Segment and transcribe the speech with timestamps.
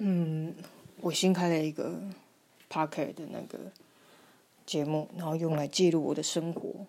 [0.00, 0.54] 嗯，
[1.00, 2.00] 我新开了一个
[2.68, 3.58] p o c k e t 的那个
[4.64, 6.86] 节目，然后用来记录我的生活。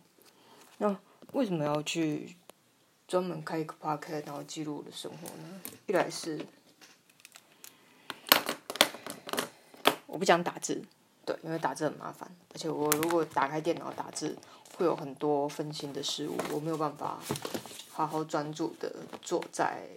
[0.78, 0.96] 那
[1.34, 2.36] 为什么要去
[3.08, 5.62] 专门开一个 p o c k e t 然后记录我的生活呢？
[5.88, 6.46] 一来是
[10.06, 10.84] 我不想打字，
[11.26, 14.38] 对，因为打字很麻烦，而且我如果打开电脑打字，
[14.78, 17.20] 会有很多分心的事物，我没有办法
[17.90, 19.88] 好好专注的坐在。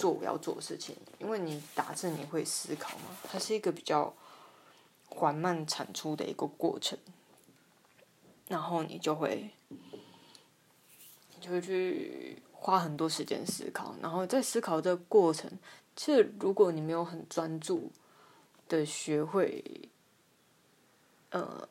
[0.00, 4.14] 做我要做的事情，因为你打字你会思考嘛，它是一个比较
[5.10, 6.98] 缓慢产出的一个过程，
[8.48, 15.50] 然后你就会，你就会去花很多时间思考，然后在思考这个过程，
[15.94, 17.92] 其实如果你没有很专注
[18.70, 19.62] 的学会，
[21.28, 21.68] 呃，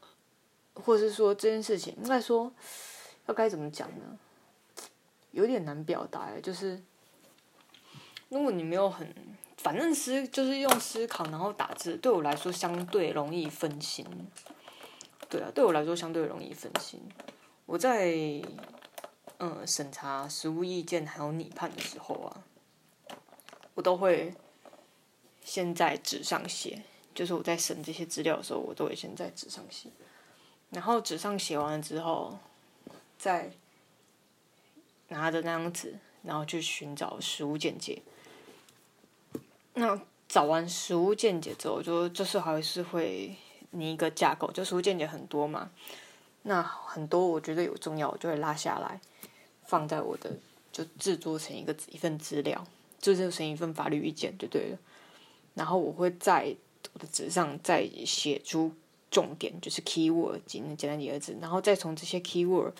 [0.75, 2.53] 或是说这件事情，应该说
[3.25, 4.20] 要该怎么讲呢？
[5.31, 6.80] 有点难表达，就是。
[8.29, 9.13] 如果你没有很，
[9.57, 14.05] 反正思就是用思考然后打字，对我来说相对容易分心。
[15.27, 17.02] 对啊，对我来说相对容易分心。
[17.66, 18.13] 我在
[19.38, 22.44] 嗯审查实物意见还有拟判的时候啊，
[23.75, 24.33] 我都会
[25.43, 26.81] 先在纸上写，
[27.14, 29.89] 就是我在审这些资料的时候，我都会先在纸上写。
[30.71, 32.38] 然后纸上写完了之后，
[33.17, 33.52] 再
[35.09, 38.02] 拿着那张纸，然后去寻找实物见解。
[39.80, 43.35] 那找完实物见解之后，就就是还是会
[43.72, 45.71] 拟一个架构，就实物见解很多嘛。
[46.44, 48.99] 那很多我觉得有重要，我就会拉下来，
[49.63, 50.31] 放在我的
[50.71, 52.63] 就制作成一个一份资料，
[52.99, 54.77] 制作成一份法律意见就对了。
[55.55, 56.55] 然后我会在
[56.93, 58.71] 我的纸上再写出
[59.09, 62.73] 重点，就是 keyword，简简单几个字，然后再从这些 keyword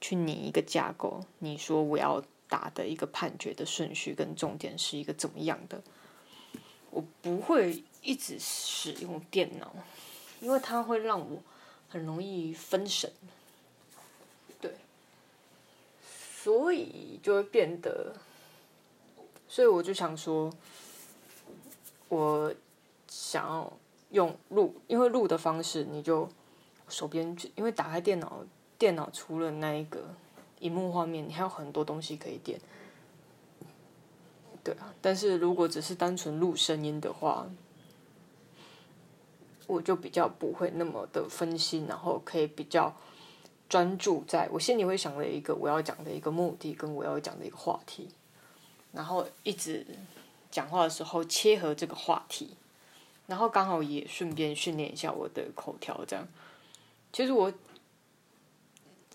[0.00, 1.24] 去拟一个架构。
[1.38, 5.82] 你说我要打的一个判决的顺序跟重点是一个怎么样的？
[6.96, 9.70] 我不会一直使用电脑，
[10.40, 11.42] 因为它会让我
[11.90, 13.12] 很容易分神。
[14.58, 14.72] 对，
[16.42, 18.16] 所以就会变得，
[19.46, 20.50] 所以我就想说，
[22.08, 22.54] 我
[23.06, 23.70] 想要
[24.12, 26.26] 用录，因为录的方式，你就
[26.88, 28.42] 手边，因为打开电脑，
[28.78, 30.14] 电脑除了那一个
[30.60, 32.58] 荧幕画面，你还有很多东西可以点。
[34.66, 37.46] 对啊，但是如果只是单纯录声音的话，
[39.68, 42.92] 我就比较不会那么的分心，然后可以比较
[43.68, 48.08] 专注在我心里会想了一个我要讲的一个目的跟我要讲的一个话题，
[48.90, 49.86] 然后一直
[50.50, 52.56] 讲话的时候切合这个话题，
[53.28, 56.26] 然后刚好也顺便训练一下我的口条，这样。
[57.12, 57.52] 其实我，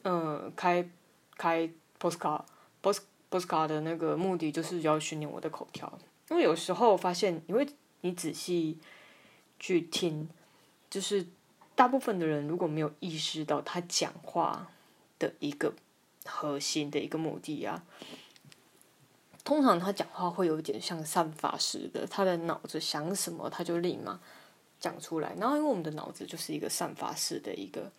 [0.03, 0.89] 嗯，开
[1.35, 1.69] 开
[1.99, 3.01] postcard，post。
[3.31, 5.97] 波斯卡的那个目的就是要训练我的口条，
[6.29, 7.65] 因为有时候发现，因为
[8.01, 8.77] 你仔细
[9.57, 10.27] 去听，
[10.89, 11.25] 就是
[11.73, 14.69] 大部分的人如果没有意识到他讲话
[15.17, 15.73] 的一个
[16.25, 17.85] 核心的一个目的啊，
[19.45, 24.19] 通常他讲话会有一点像散发似的，他的脑子想什么他就立马
[24.81, 27.89] 讲出来，然后因为我们的脑子就是一个散发式的一个，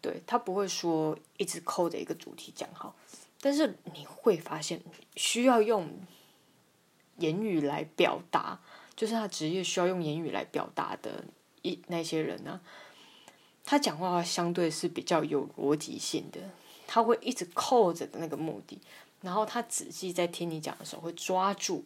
[0.00, 2.96] 对他不会说一直扣着一个主题讲好。
[3.40, 4.82] 但是你会发现，
[5.16, 5.90] 需要用
[7.16, 8.60] 言语来表达，
[8.94, 11.24] 就是他职业需要用言语来表达的
[11.62, 12.60] 一那些人呢，
[13.64, 16.40] 他讲话相对是比较有逻辑性的，
[16.86, 18.78] 他会一直扣着的那个目的，
[19.22, 21.84] 然后他仔细在听你讲的时候会抓住，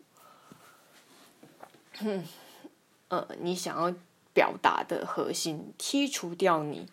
[3.09, 3.95] 呃，你想要
[4.33, 6.89] 表达的核心，剔除掉你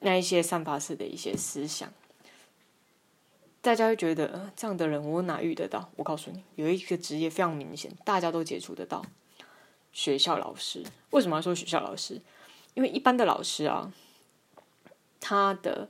[0.00, 1.92] 那一些散发式的一些思想。
[3.62, 5.88] 大家会觉得这样的人我哪遇得到？
[5.94, 9.02] 我告诉你，有一个职业非常明显，大家都接触得到。
[9.92, 12.20] 学校老师为什么要说学校老师？
[12.74, 13.92] 因为一般的老师啊，
[15.20, 15.88] 他的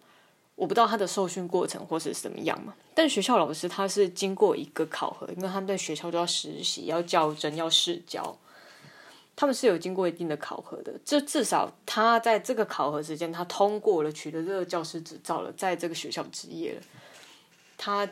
[0.55, 2.75] 我不知道他的受训过程或是怎么样嘛。
[2.95, 8.37] 但学校老师他是经过一个考核，因为他们在学校都要实习、要教真、要试教，
[9.35, 10.93] 他们是有经过一定的考核的。
[11.07, 16.83] 这至少他在这个考核时间，他通过了，取得这个教师执照了，在这个学校执业了。
[17.85, 18.09] 他，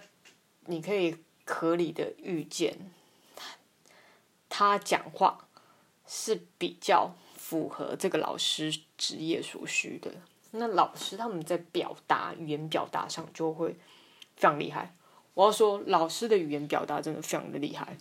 [0.66, 2.76] 你可以合理的预见，
[3.36, 3.46] 他
[4.48, 5.46] 他讲话
[6.08, 10.10] 是比较符合这个老师职业所需的。
[10.50, 13.74] 那老师他们在表达语言表达上就会
[14.34, 14.92] 非常厉害。
[15.34, 17.96] 我要说，老师的语言表达真的非常的厉害。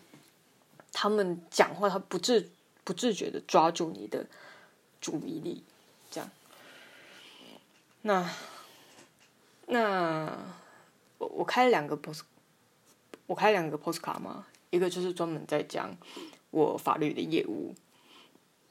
[0.91, 2.49] 他们讲话，他不自
[2.83, 4.25] 不自觉的抓住你的
[4.99, 5.63] 注意力，
[6.09, 6.31] 这样。
[8.01, 8.27] 那
[9.67, 10.57] 那。
[11.19, 12.21] 我我开了两个 post，
[13.27, 15.95] 我开两个 postcard 嘛，一个就是专门在讲
[16.49, 17.75] 我法律的业务。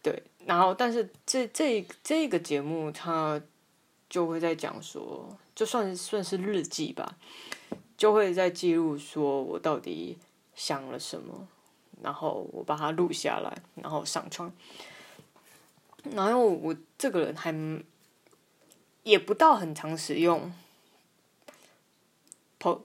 [0.03, 3.41] 对，然后但是这这这个节目它
[4.09, 7.17] 就会在讲说，就算算是日记吧，
[7.97, 10.17] 就会在记录说我到底
[10.55, 11.47] 想了什么，
[12.03, 14.51] 然后我把它录下来，然后上传。
[16.13, 17.53] 然后我这个人还
[19.03, 20.51] 也不到很常使用
[22.61, 22.81] pod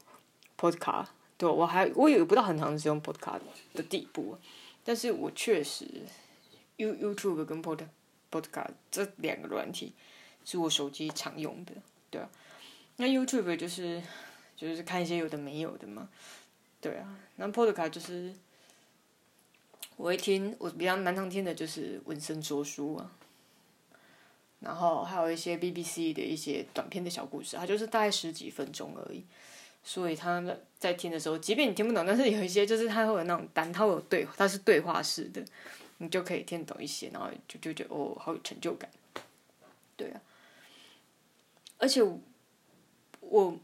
[0.58, 3.42] podcast，对我还我也不到很常使用 podcast
[3.74, 4.38] 的地步，
[4.84, 5.88] 但是我确实。
[6.76, 7.86] You YouTube 跟 Pod
[8.32, 9.94] Podcast 这两个软体
[10.44, 11.72] 是我手机常用的，
[12.10, 12.28] 对啊。
[12.96, 14.02] 那 YouTube 就是
[14.58, 16.10] 就是看一些有的没有的嘛，
[16.82, 17.16] 对啊。
[17.36, 18.34] 那 Podcast 就是
[19.98, 23.12] 我会听，我比较蛮常听的就是文森说书啊，
[24.62, 29.24] 然后还有一些 BBC 的一些短片的小故事，它就是大概十几分钟而已。
[29.84, 30.44] 所以他
[30.80, 35.44] 在听的时候，即便你听不懂，但是有一些就是它会有那种单，它会有对，它是对话式的。
[36.00, 38.90] 你就可以听懂一些，然后就就觉得哦，好有成就感，
[39.96, 40.20] 对啊。
[41.78, 42.02] 而且
[43.22, 43.58] 我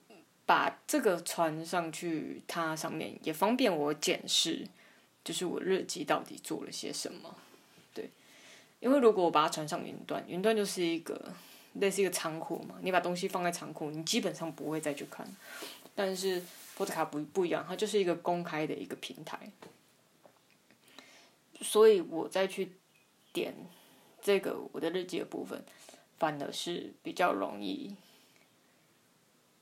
[0.46, 4.66] 把这个传上去，它上面也方便我检视，
[5.24, 7.36] 就是我日记到底做了些什么，
[7.94, 8.10] 对。
[8.80, 11.34] 因为如果我把它传上云端，云端就是一个
[11.74, 15.28] 类似一个仓库嘛，你把东西放在仓库，你基本上不会再去看。
[15.96, 16.40] 但是
[16.76, 19.52] p o d c a 不不一样，它就是一个公开的一个平台。
[21.62, 22.72] 所以我再去
[23.34, 23.54] 点
[24.22, 25.62] 这个我的日记的部分，
[26.18, 27.96] 反而是比较容易，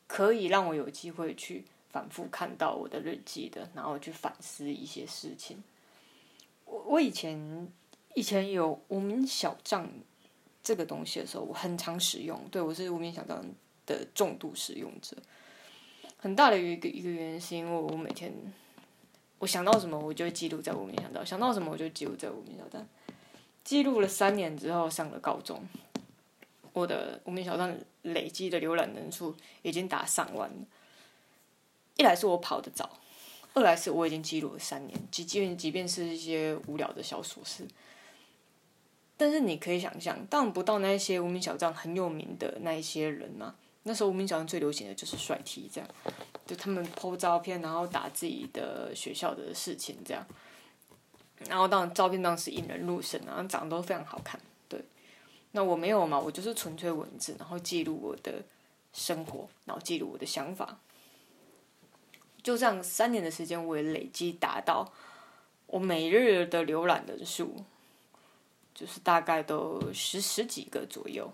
[0.06, 5.64] 可以让我有机会去反复看到我的日记的，然后去反思一些事情。
[6.66, 7.68] 我我以前
[8.14, 9.90] 以前有无名小账
[10.62, 13.44] 这个东西的时候，我很常使用，对我是无名小账
[13.88, 15.18] 的重度使用者。
[16.18, 18.34] 很大的一个一个原因是因为我每天。
[19.40, 22.88] 我想到什么，我就记录在无名小站；想到什么，我就记录在无名小站。
[23.64, 25.62] 记录了三年之后，上了高中，
[26.74, 30.56] 我的无名小站累积的浏览人数已经达上万了。
[31.98, 32.98] 一来是我跑得早，
[33.54, 37.68] 二来是我已经记录了三年，即即便即便是一些无聊的小琐事。
[39.18, 43.54] 但是你可以想象，当不到那些无名小站很有名的那一些人嘛。
[43.88, 45.90] 那时候无名小站最流行的就是帅 T，这样。
[46.46, 50.26] 就他们 po 照片，然后打自己的学校的事情，这样，
[51.50, 54.40] 然后当照片当时引人入胜，然后长得都非常好看，
[54.70, 54.82] 对。
[55.52, 58.42] 那我没有嘛，我就是纯粹文字，然后记录我的
[58.94, 60.78] 生活，然后记录我的想法。
[62.44, 64.90] 就这样三年的时间，我也累积达到
[65.66, 67.56] 我每日的浏览人数，
[68.74, 71.30] 就是大概都十十几个左右。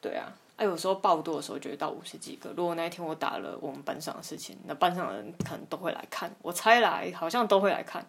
[0.00, 0.36] 对啊。
[0.60, 2.50] 哎，有时候爆多的时候就会到五十几个。
[2.54, 6.30] 如果那一天我打了我们班上的事情，那班上的人可能都会来看。
[6.42, 8.06] 我猜来，好像都会来看。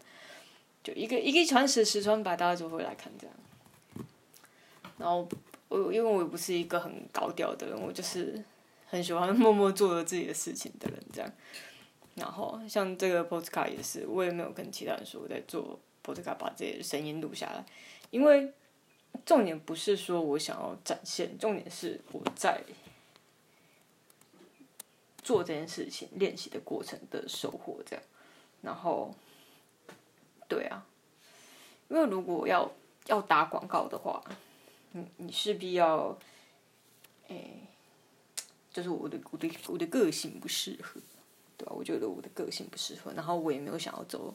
[0.84, 3.36] 就一个一个传十，十传百，大家就会来看这样。
[4.98, 5.26] 然后
[5.70, 8.44] 我因为我不是一个很高调的人，我就是
[8.86, 11.32] 很喜欢 默默做着自己的事情的人这样。
[12.16, 17.64] 然后像这个 podcast 也是，我也没有跟其他人说我在做 podcast，把这些声音录下来，
[18.10, 18.52] 因为。
[19.24, 22.62] 重点不是说我想要展现，重点是我在
[25.24, 28.04] 做这件事情练习的过程的收获，这样。
[28.62, 29.14] 然后，
[30.48, 30.86] 对啊，
[31.88, 32.70] 因为如果要
[33.06, 34.24] 要打广告的话，
[34.92, 36.18] 你你势必要，
[37.30, 37.38] 哎，
[38.74, 41.00] 就是我的我的我的个性不适合，
[41.58, 41.72] 对吧？
[41.76, 44.34] 我觉得我的个性不适合，然后我也没有想要走，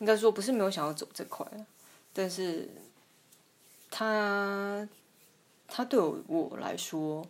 [0.00, 1.46] 应该说不是没有想要走这块
[2.12, 2.68] 但是。
[3.98, 4.86] 它，
[5.66, 7.26] 它对我我来说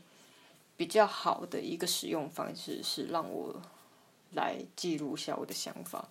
[0.77, 3.63] 比较好的一个使用方式是让我
[4.33, 6.09] 来记录下我的想法，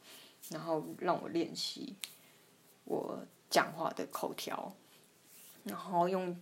[0.48, 1.94] 然后让我练习
[2.86, 3.20] 我
[3.50, 4.74] 讲话的口条，
[5.66, 6.42] 然后用，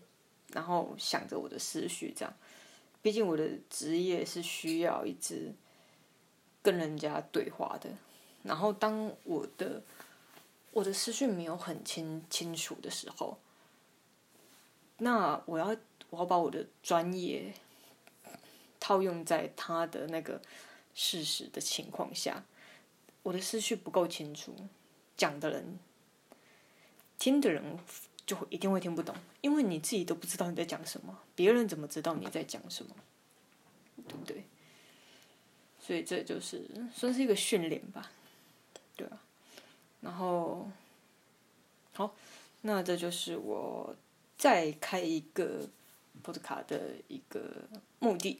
[0.52, 2.32] 然后想着我的思绪这样。
[3.02, 5.52] 毕竟我的职业是需要一直
[6.62, 7.90] 跟人家对话的，
[8.44, 9.82] 然后当我的
[10.70, 13.40] 我的思绪没有很清清楚的时候。
[14.98, 15.76] 那我要
[16.12, 17.54] 我要把我的专业
[18.80, 20.42] 套用在他的那个
[20.94, 22.44] 事实的情况下，
[23.24, 24.56] 我的思绪不够清楚，
[25.18, 25.80] 讲的人
[27.18, 27.78] 听的人
[28.26, 32.96] 就会一定会听不懂，因为你自己都不知道你在讲什么，别人怎么知道你在讲什么，
[34.08, 34.46] 对不对？
[35.80, 38.12] 所以这就是算是一个训练吧，
[38.96, 39.20] 对啊。
[40.02, 40.70] 然后
[41.94, 42.16] 好，
[42.62, 43.96] 那这就是我。
[44.38, 45.70] 再开一个
[46.24, 47.68] podcast 的一个
[48.00, 48.40] 目的。